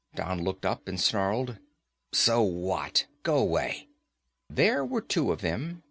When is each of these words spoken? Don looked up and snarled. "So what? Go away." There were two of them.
Don 0.15 0.43
looked 0.43 0.65
up 0.65 0.87
and 0.87 0.99
snarled. 0.99 1.59
"So 2.11 2.41
what? 2.41 3.05
Go 3.21 3.37
away." 3.37 3.87
There 4.49 4.83
were 4.83 5.01
two 5.01 5.31
of 5.31 5.41
them. 5.41 5.79